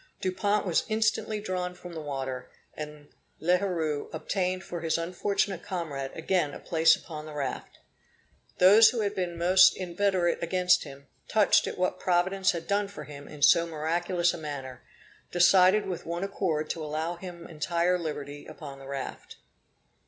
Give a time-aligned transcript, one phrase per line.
[0.19, 3.09] Dupont was instantly drawn from the water, and
[3.39, 7.77] L'Heureux obtained for his unfortunate comrade again a place upon the raft.
[8.57, 13.03] Those who had been most inveterate against him, touched at what Providence had done for
[13.03, 14.81] him in so miraculous a manner,
[15.31, 19.37] decided with one accord to allow him entire liberty upon the raft.